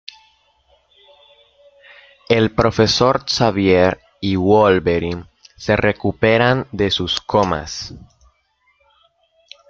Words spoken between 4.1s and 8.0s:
y Wolverine se recuperan de sus comas.